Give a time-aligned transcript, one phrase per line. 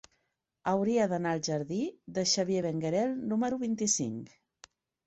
[0.71, 1.79] Hauria d'anar al jardí
[2.17, 4.39] de Xavier Benguerel número vint-i-cinc.